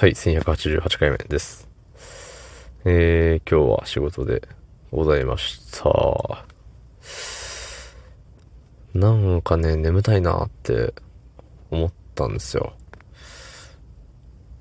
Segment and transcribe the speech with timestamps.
[0.00, 1.68] はい、1188回目です。
[2.84, 4.46] えー、今日は仕事で
[4.92, 6.44] ございました。
[8.94, 10.94] なんかね、眠たいなって
[11.72, 12.74] 思ったんですよ。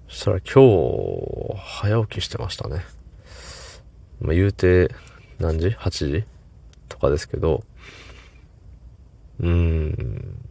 [0.09, 2.83] そしたら今日、早起きしてましたね。
[4.19, 4.89] まあ、言うて、
[5.37, 6.25] 何時 ?8 時？
[6.89, 7.63] とかですけど、
[9.39, 10.46] うーん、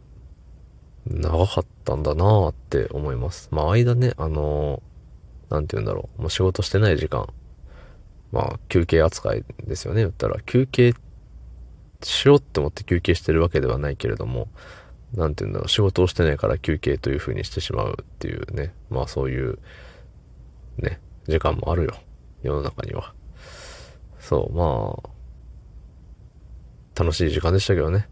[1.09, 3.49] 長かったんだなーって思います。
[3.51, 7.27] まあ間ね、あのー、なんて言うんだろう、もう仕事してない時間、
[8.31, 10.39] まあ休憩扱いですよね、言ったら。
[10.41, 10.93] 休憩
[12.03, 14.47] しようって思って休憩してるわけではないけれども、
[15.13, 19.59] なんて言うんだろう、仕事をしてないから休憩という風にしてしまうっていうね、まあそういう、
[20.77, 21.95] ね、時間もあるよ、
[22.43, 23.13] 世の中には。
[24.19, 25.09] そう、まあ、
[27.01, 28.09] 楽しい時間でしたけどね。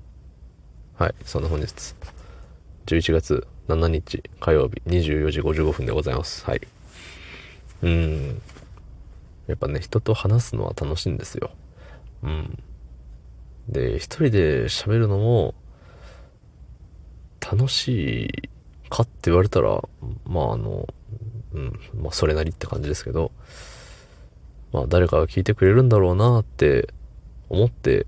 [0.98, 1.73] はい、そんな本日。
[2.85, 6.45] 11月7日火曜日24時55分でございます。
[6.45, 6.62] はい。
[7.81, 8.41] うん。
[9.48, 11.51] やっぱね、人と話すのは楽しいんですよ。
[12.23, 12.63] うん。
[13.70, 15.55] で、一人で喋るのも
[17.41, 18.49] 楽しい
[18.90, 19.82] かって言われたら、
[20.26, 20.88] まああの、
[21.54, 23.32] うん、まあそれなりって感じですけど、
[24.71, 26.90] まあ誰かが聞いてくれるんだろうなって
[27.49, 28.05] 思って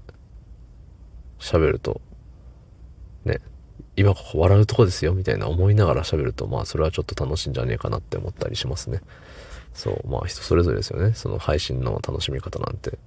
[1.39, 2.01] 喋ると、
[3.25, 3.39] ね、
[3.97, 9.01] 今ここ笑うとこですよみたいな思いながら喋ると、まあそれはちょっと楽しいんじゃねえかなって思ったりしますね。
[9.73, 11.13] そう、まあ人それぞれですよね。
[11.13, 12.97] その配信の楽しみ方なんて。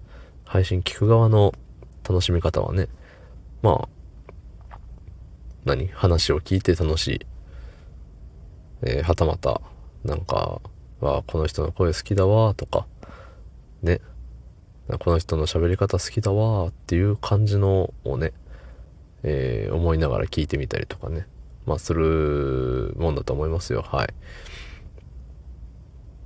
[0.44, 1.54] 配信聞く側の
[2.02, 2.88] 楽しみ方はね、
[3.62, 3.88] ま
[4.72, 4.76] あ、
[5.64, 5.86] 何？
[5.86, 7.20] 話を聞いて楽しい。
[8.82, 9.60] えー、はたまた、
[10.04, 10.60] なんか、
[10.98, 12.88] は、この人の声好きだわ、とか、
[13.82, 14.00] ね。
[14.98, 18.32] この人の喋り方好きだわ、っていう感じのをね、
[19.22, 21.26] えー、思いながら聞いてみたりとかね、
[21.66, 23.82] まあするもんだと思いますよ。
[23.82, 24.08] はい。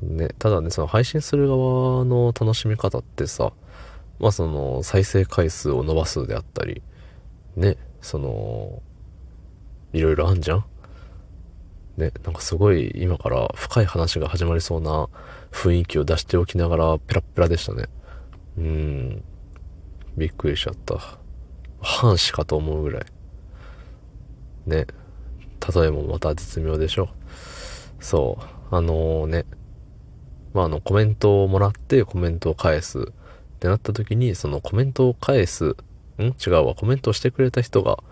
[0.02, 3.52] ね、ただね、その配信する側の楽しみ方ってさ、
[4.18, 6.82] まあその再生回数を伸ばすであったり、
[7.56, 8.82] ね、その、
[9.92, 10.64] いろいろあんじゃん？
[11.96, 15.08] ね、なんかすごい今から深い話が始まりそうな
[15.52, 17.86] 雰囲気を出しておきながらペラペラでしたね。
[18.58, 19.24] うん。
[20.16, 21.18] びっくりしちゃった。
[21.84, 23.04] 半死かと思うぐらい。
[24.66, 24.86] ね。
[25.74, 27.08] 例えもまた絶妙でしょ。
[28.00, 28.38] そ
[28.70, 28.74] う。
[28.74, 29.44] あのー、ね。
[30.52, 33.02] まあ、あの、コメントをもらってコメントを返すっ
[33.60, 35.76] てなった時に、そのコメントを返す、
[36.18, 36.22] ん？
[36.22, 36.74] 違うわ。
[36.74, 38.02] コメントをしてくれた人が、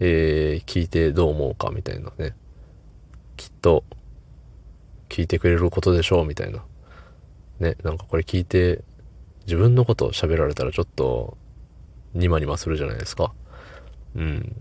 [0.00, 2.36] えー、聞いてどう思うかみたいなね。
[3.36, 3.84] きっと、
[5.08, 6.64] 聞いてくれることでしょうみたいな。
[7.58, 7.76] ね。
[7.82, 8.84] なんかこれ聞いて、
[9.46, 11.36] 自分のことを喋られたらちょっと、
[12.18, 13.32] ニマニマするじゃないですか。
[14.16, 14.56] うん。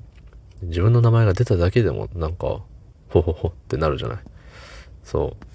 [0.62, 2.62] 自分の名前が出ただけでもなんか、
[3.10, 4.18] ほほほってなるじゃない。
[5.04, 5.46] そう。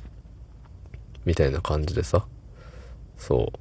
[1.25, 2.27] みたいな感じでさ。
[3.17, 3.53] そ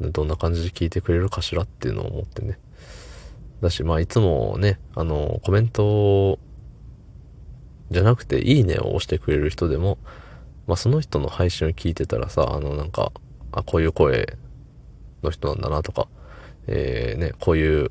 [0.00, 0.10] う。
[0.10, 2.58] どんな感じで聞いてくれるかしらっていうのを思ってね。
[3.60, 6.40] だし、まあいつもね、あの、コメント
[7.92, 9.98] じゃなくて、いいねを押してくれる人でも、
[10.66, 13.12] まあその人の配信を聞いてたらさ、あのなんか、
[13.52, 14.36] あ、こういう声
[15.22, 16.08] の人なんだなとか、
[16.66, 17.90] えー、ね、こういう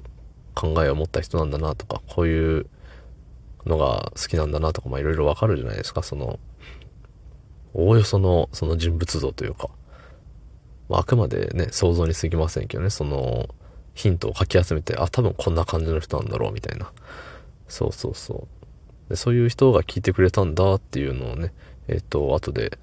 [0.56, 2.68] 考えを持った人なんだなとか、こういう
[3.66, 6.40] のが好きなんだなとか、まあいろいろわかるじゃないですか、その、
[7.74, 9.70] おおよその、その人物像というか、
[10.90, 13.50] まあ、あくまでね、想像に過ぎませんけどね、その、
[13.94, 16.92] ヒントをかき集めて、あ、多分こんな感じの人なんだろう、みたいな。
[17.68, 18.48] そうそうそ
[19.08, 19.10] う。
[19.10, 21.54] でそういう人が聞いてくれたんだっていうのをね、
[21.88, 22.78] えっ、ー、と、後で、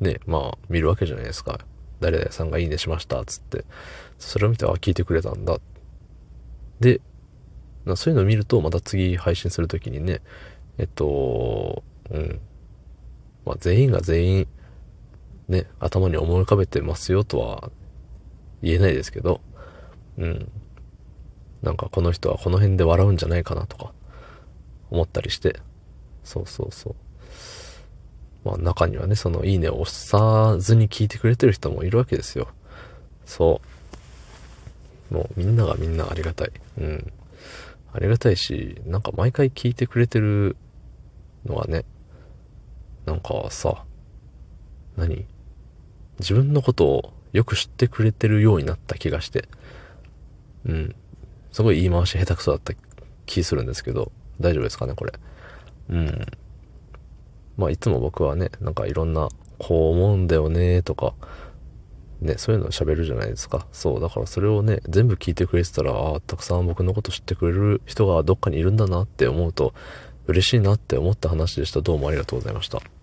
[0.00, 1.60] ね、まあ、見るわけじゃないですか。
[2.00, 3.64] 誰々さんがいいねしました、つって。
[4.18, 5.58] それを見て、あ、聞いてくれたんだ。
[6.80, 7.00] で、
[7.94, 10.20] そういうのを見ると、また次配信するときにね、
[10.78, 12.40] えっと、うん。
[13.44, 14.48] まあ、全員が全員、
[15.48, 17.70] ね、頭に思い浮かべてますよとは
[18.62, 19.40] 言えないですけど、
[20.18, 20.50] うん。
[21.62, 23.92] なんかこの人はこの辺で笑うんじゃないかなとか、
[24.90, 25.60] 思ったりして、
[26.24, 26.94] そうそうそう。
[28.46, 32.48] まあ中にはね、そのいいねを押さずに聞いてくれてる人もいるわけですよ。
[33.24, 33.60] そ
[35.10, 35.14] う。
[35.14, 36.52] もうみんながみんなありがたい。
[36.78, 37.12] うん。
[37.92, 40.56] ありがたいし、なんか毎回聞いてくれてる
[41.44, 41.84] のはね、
[43.04, 43.84] なんかさ、
[44.96, 45.26] 何？
[46.20, 49.48] 自分のことをよく知ってくれてるようになった気がして、
[50.64, 50.94] うん。
[51.52, 52.74] すごい言い回し下手くそだった
[53.26, 55.12] 気するんですけど、大丈夫ですかね、これ？
[55.90, 56.26] うん。
[57.56, 61.14] まあいつも僕はね、なんかいろんな、こう思うんだよねとか、
[62.20, 63.66] ね、そういうのを喋るじゃないですか。
[63.72, 69.74] そう、だからそれをね、全部聞いてくれてたら、ああ、たくさん僕のこと知ってくれる人がどっかにいるんだなって思うと、
[70.26, 71.80] 嬉しいなって思った話でした。
[71.82, 72.95] どうもありがとうございました。